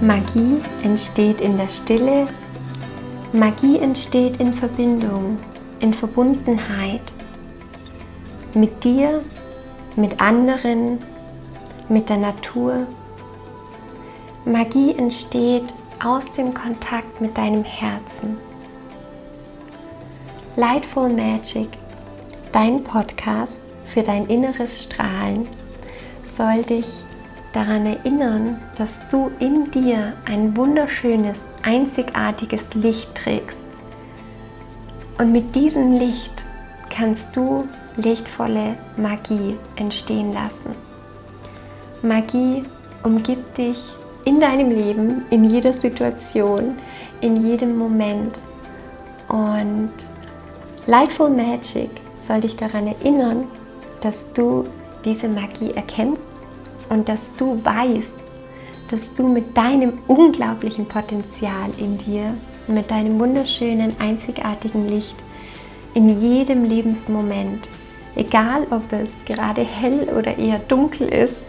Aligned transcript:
Magie 0.00 0.58
entsteht 0.84 1.40
in 1.40 1.56
der 1.56 1.66
Stille. 1.66 2.26
Magie 3.32 3.78
entsteht 3.78 4.36
in 4.36 4.52
Verbindung, 4.52 5.38
in 5.80 5.92
Verbundenheit 5.92 7.12
mit 8.54 8.84
dir, 8.84 9.24
mit 9.96 10.20
anderen, 10.20 10.98
mit 11.88 12.08
der 12.08 12.18
Natur. 12.18 12.86
Magie 14.44 14.94
entsteht 14.96 15.74
aus 16.04 16.30
dem 16.30 16.54
Kontakt 16.54 17.20
mit 17.20 17.36
deinem 17.36 17.64
Herzen. 17.64 18.36
Lightful 20.54 21.08
Magic, 21.08 21.70
dein 22.52 22.84
Podcast 22.84 23.60
für 23.92 24.04
dein 24.04 24.26
inneres 24.26 24.84
Strahlen, 24.84 25.48
soll 26.24 26.62
dich 26.62 26.86
daran 27.52 27.86
erinnern, 27.86 28.60
dass 28.76 29.00
du 29.08 29.30
in 29.38 29.70
dir 29.70 30.12
ein 30.26 30.56
wunderschönes, 30.56 31.46
einzigartiges 31.62 32.74
Licht 32.74 33.14
trägst. 33.14 33.64
Und 35.18 35.32
mit 35.32 35.54
diesem 35.54 35.92
Licht 35.92 36.44
kannst 36.90 37.34
du 37.36 37.66
lichtvolle 37.96 38.76
Magie 38.96 39.56
entstehen 39.76 40.32
lassen. 40.32 40.70
Magie 42.02 42.62
umgibt 43.02 43.58
dich 43.58 43.92
in 44.24 44.40
deinem 44.40 44.70
Leben, 44.70 45.24
in 45.30 45.44
jeder 45.44 45.72
Situation, 45.72 46.78
in 47.20 47.36
jedem 47.36 47.76
Moment. 47.76 48.38
Und 49.28 49.92
Lightful 50.86 51.30
Magic 51.30 51.90
soll 52.18 52.40
dich 52.40 52.56
daran 52.56 52.86
erinnern, 52.86 53.44
dass 54.00 54.24
du 54.32 54.64
diese 55.04 55.28
Magie 55.28 55.72
erkennst 55.72 56.27
und 56.88 57.08
dass 57.08 57.34
du 57.36 57.60
weißt, 57.64 58.14
dass 58.90 59.14
du 59.14 59.28
mit 59.28 59.56
deinem 59.56 59.98
unglaublichen 60.06 60.86
Potenzial 60.86 61.70
in 61.76 61.98
dir, 61.98 62.34
mit 62.66 62.90
deinem 62.90 63.18
wunderschönen, 63.18 63.94
einzigartigen 63.98 64.88
Licht 64.88 65.16
in 65.94 66.08
jedem 66.20 66.64
Lebensmoment, 66.64 67.68
egal 68.14 68.66
ob 68.70 68.92
es 68.92 69.12
gerade 69.26 69.62
hell 69.62 70.08
oder 70.16 70.38
eher 70.38 70.58
dunkel 70.58 71.08
ist, 71.08 71.44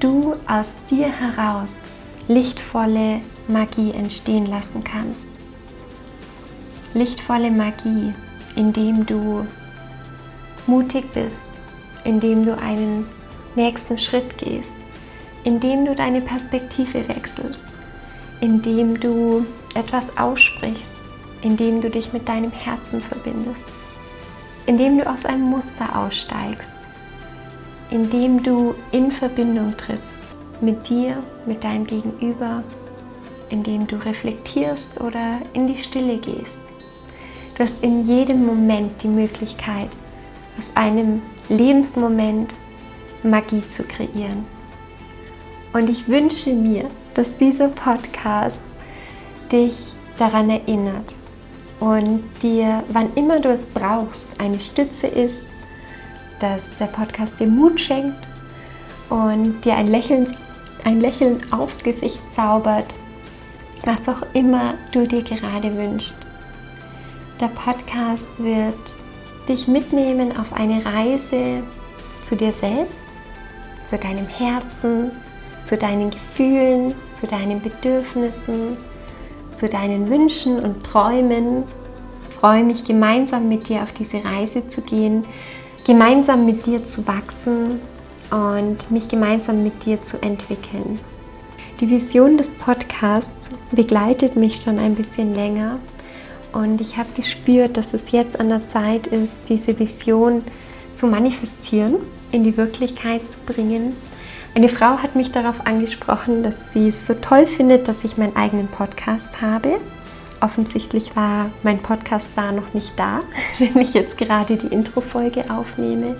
du 0.00 0.34
aus 0.46 0.68
dir 0.90 1.08
heraus 1.08 1.84
lichtvolle 2.28 3.20
Magie 3.48 3.92
entstehen 3.92 4.46
lassen 4.46 4.82
kannst. 4.82 5.26
Lichtvolle 6.94 7.50
Magie, 7.50 8.12
indem 8.56 9.06
du 9.06 9.46
mutig 10.66 11.04
bist, 11.12 11.46
indem 12.04 12.42
du 12.42 12.58
einen 12.58 13.06
nächsten 13.56 13.98
Schritt 13.98 14.38
gehst, 14.38 14.72
indem 15.44 15.84
du 15.84 15.94
deine 15.94 16.20
Perspektive 16.20 17.08
wechselst, 17.08 17.62
indem 18.40 18.98
du 18.98 19.46
etwas 19.74 20.16
aussprichst, 20.18 20.96
indem 21.42 21.80
du 21.80 21.90
dich 21.90 22.12
mit 22.12 22.28
deinem 22.28 22.52
Herzen 22.52 23.00
verbindest, 23.00 23.64
indem 24.66 24.98
du 24.98 25.08
aus 25.08 25.24
einem 25.24 25.42
Muster 25.44 25.96
aussteigst, 25.96 26.74
indem 27.90 28.42
du 28.42 28.74
in 28.92 29.12
Verbindung 29.12 29.76
trittst 29.76 30.20
mit 30.60 30.88
dir, 30.88 31.22
mit 31.46 31.62
deinem 31.62 31.86
Gegenüber, 31.86 32.62
indem 33.50 33.86
du 33.86 33.96
reflektierst 33.96 35.00
oder 35.00 35.38
in 35.52 35.66
die 35.66 35.78
Stille 35.78 36.18
gehst. 36.18 36.58
Du 37.56 37.62
hast 37.62 37.82
in 37.82 38.04
jedem 38.04 38.44
Moment 38.44 39.02
die 39.02 39.08
Möglichkeit, 39.08 39.88
aus 40.58 40.70
einem 40.74 41.22
Lebensmoment 41.48 42.54
Magie 43.22 43.62
zu 43.68 43.84
kreieren. 43.84 44.44
Und 45.72 45.90
ich 45.90 46.08
wünsche 46.08 46.52
mir, 46.52 46.88
dass 47.14 47.36
dieser 47.36 47.68
Podcast 47.68 48.62
dich 49.52 49.92
daran 50.18 50.50
erinnert 50.50 51.14
und 51.80 52.24
dir, 52.42 52.82
wann 52.88 53.12
immer 53.14 53.40
du 53.40 53.50
es 53.50 53.66
brauchst, 53.66 54.40
eine 54.40 54.60
Stütze 54.60 55.06
ist, 55.06 55.42
dass 56.40 56.74
der 56.78 56.86
Podcast 56.86 57.38
dir 57.38 57.46
Mut 57.46 57.80
schenkt 57.80 58.26
und 59.10 59.60
dir 59.64 59.74
ein 59.76 59.86
Lächeln, 59.86 60.34
ein 60.84 61.00
Lächeln 61.00 61.40
aufs 61.52 61.82
Gesicht 61.82 62.20
zaubert, 62.34 62.94
was 63.84 64.08
auch 64.08 64.22
immer 64.32 64.74
du 64.92 65.06
dir 65.06 65.22
gerade 65.22 65.76
wünschst. 65.76 66.16
Der 67.40 67.48
Podcast 67.48 68.42
wird 68.42 68.74
dich 69.48 69.68
mitnehmen 69.68 70.36
auf 70.36 70.52
eine 70.52 70.84
Reise 70.84 71.62
zu 72.26 72.34
dir 72.34 72.52
selbst, 72.52 73.08
zu 73.84 73.96
deinem 73.96 74.26
Herzen, 74.26 75.12
zu 75.64 75.76
deinen 75.76 76.10
Gefühlen, 76.10 76.94
zu 77.18 77.28
deinen 77.28 77.62
Bedürfnissen, 77.62 78.76
zu 79.54 79.68
deinen 79.68 80.08
Wünschen 80.10 80.58
und 80.58 80.82
Träumen. 80.82 81.62
Ich 82.28 82.36
freue 82.36 82.64
mich 82.64 82.82
gemeinsam 82.82 83.48
mit 83.48 83.68
dir 83.68 83.82
auf 83.82 83.92
diese 83.92 84.24
Reise 84.24 84.68
zu 84.68 84.80
gehen, 84.80 85.24
gemeinsam 85.86 86.46
mit 86.46 86.66
dir 86.66 86.86
zu 86.88 87.06
wachsen 87.06 87.80
und 88.32 88.90
mich 88.90 89.06
gemeinsam 89.08 89.62
mit 89.62 89.86
dir 89.86 90.02
zu 90.02 90.20
entwickeln. 90.20 90.98
Die 91.80 91.88
Vision 91.88 92.38
des 92.38 92.50
Podcasts 92.50 93.50
begleitet 93.70 94.34
mich 94.34 94.60
schon 94.60 94.80
ein 94.80 94.96
bisschen 94.96 95.34
länger 95.34 95.78
und 96.52 96.80
ich 96.80 96.96
habe 96.96 97.08
gespürt, 97.14 97.76
dass 97.76 97.94
es 97.94 98.10
jetzt 98.10 98.40
an 98.40 98.48
der 98.48 98.66
Zeit 98.66 99.06
ist, 99.06 99.38
diese 99.48 99.78
Vision 99.78 100.42
zu 100.94 101.06
manifestieren 101.06 101.96
in 102.32 102.44
die 102.44 102.56
Wirklichkeit 102.56 103.30
zu 103.30 103.40
bringen. 103.40 103.94
Eine 104.54 104.68
Frau 104.68 105.02
hat 105.02 105.14
mich 105.16 105.30
darauf 105.30 105.66
angesprochen, 105.66 106.42
dass 106.42 106.72
sie 106.72 106.88
es 106.88 107.06
so 107.06 107.14
toll 107.14 107.46
findet, 107.46 107.88
dass 107.88 108.04
ich 108.04 108.16
meinen 108.16 108.36
eigenen 108.36 108.68
Podcast 108.68 109.42
habe. 109.42 109.78
Offensichtlich 110.40 111.14
war 111.14 111.50
mein 111.62 111.78
Podcast 111.78 112.28
da 112.36 112.52
noch 112.52 112.72
nicht 112.72 112.92
da, 112.96 113.20
wenn 113.58 113.76
ich 113.78 113.92
jetzt 113.92 114.16
gerade 114.16 114.56
die 114.56 114.68
Intro-Folge 114.68 115.50
aufnehme. 115.50 116.16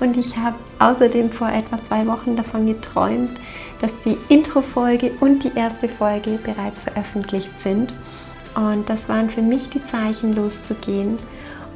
Und 0.00 0.16
ich 0.16 0.36
habe 0.36 0.56
außerdem 0.78 1.30
vor 1.30 1.48
etwa 1.48 1.82
zwei 1.82 2.06
Wochen 2.06 2.36
davon 2.36 2.66
geträumt, 2.66 3.38
dass 3.80 3.92
die 4.04 4.16
Intro-Folge 4.28 5.10
und 5.20 5.44
die 5.44 5.52
erste 5.54 5.88
Folge 5.88 6.38
bereits 6.42 6.80
veröffentlicht 6.80 7.60
sind. 7.60 7.92
Und 8.54 8.88
das 8.88 9.08
waren 9.08 9.28
für 9.28 9.42
mich 9.42 9.68
die 9.70 9.84
Zeichen, 9.84 10.34
loszugehen 10.34 11.18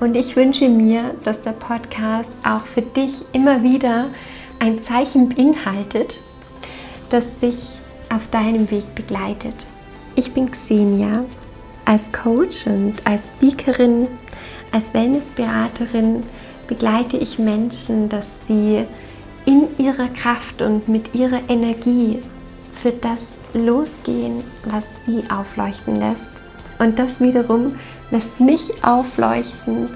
und 0.00 0.16
ich 0.16 0.36
wünsche 0.36 0.68
mir, 0.68 1.14
dass 1.24 1.40
der 1.42 1.52
Podcast 1.52 2.32
auch 2.44 2.66
für 2.66 2.82
dich 2.82 3.24
immer 3.32 3.62
wieder 3.62 4.08
ein 4.58 4.82
Zeichen 4.82 5.28
beinhaltet, 5.28 6.18
das 7.10 7.38
dich 7.38 7.70
auf 8.08 8.26
deinem 8.30 8.70
Weg 8.70 8.94
begleitet. 8.94 9.66
Ich 10.14 10.32
bin 10.32 10.50
Xenia. 10.50 11.24
Als 11.84 12.12
Coach 12.12 12.66
und 12.66 12.94
als 13.04 13.30
Speakerin, 13.30 14.06
als 14.70 14.94
Wellnessberaterin 14.94 16.22
begleite 16.68 17.16
ich 17.16 17.38
Menschen, 17.38 18.08
dass 18.08 18.28
sie 18.46 18.84
in 19.46 19.66
ihrer 19.78 20.08
Kraft 20.08 20.62
und 20.62 20.88
mit 20.88 21.14
ihrer 21.14 21.40
Energie 21.48 22.20
für 22.72 22.92
das 22.92 23.38
losgehen, 23.54 24.44
was 24.64 24.84
sie 25.06 25.24
aufleuchten 25.30 25.98
lässt. 25.98 26.30
Und 26.78 26.98
das 26.98 27.20
wiederum 27.20 27.76
lässt 28.12 28.38
mich 28.38 28.84
aufleuchten. 28.84 29.88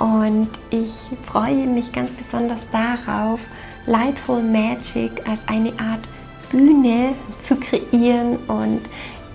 Und 0.00 0.48
ich 0.70 0.92
freue 1.26 1.66
mich 1.66 1.92
ganz 1.92 2.12
besonders 2.12 2.62
darauf, 2.72 3.38
Lightful 3.86 4.42
Magic 4.42 5.12
als 5.28 5.46
eine 5.46 5.70
Art 5.78 6.00
Bühne 6.50 7.12
zu 7.40 7.56
kreieren 7.56 8.38
und 8.48 8.80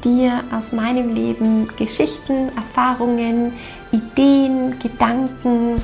dir 0.04 0.44
aus 0.52 0.72
meinem 0.72 1.14
Leben 1.14 1.70
Geschichten, 1.78 2.50
Erfahrungen, 2.56 3.54
Ideen, 3.92 4.78
Gedanken 4.80 5.82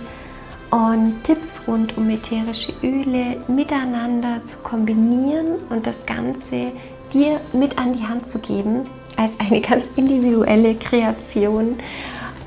und 0.72 1.24
Tipps 1.24 1.62
rund 1.68 1.96
um 1.98 2.10
ätherische 2.10 2.74
Öle 2.84 3.38
miteinander 3.48 4.44
zu 4.46 4.60
kombinieren 4.60 5.58
und 5.70 5.86
das 5.86 6.06
Ganze 6.06 6.72
dir 7.14 7.40
mit 7.54 7.78
an 7.78 7.94
die 7.94 8.08
Hand 8.08 8.30
zu 8.30 8.40
geben 8.40 8.82
als 9.18 9.40
eine 9.40 9.62
ganz 9.62 9.90
individuelle 9.96 10.76
Kreation 10.76 11.78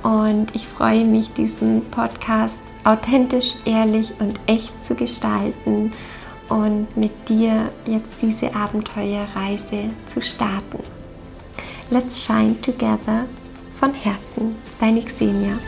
und 0.05 0.55
ich 0.55 0.69
freue 0.69 1.05
mich, 1.05 1.33
diesen 1.33 1.83
Podcast 1.91 2.63
authentisch, 2.85 3.55
ehrlich 3.65 4.13
und 4.21 4.39
echt 4.47 4.85
zu 4.85 4.95
gestalten 4.95 5.93
und 6.49 6.95
mit 6.97 7.29
dir 7.29 7.71
jetzt 7.87 8.13
diese 8.21 8.55
Abenteuerreise 8.55 9.91
zu 10.07 10.21
starten. 10.21 10.79
Let's 11.91 12.25
shine 12.25 12.61
together 12.61 13.25
von 13.81 13.95
Herzen, 13.95 14.57
deine 14.79 15.03
Xenia. 15.03 15.59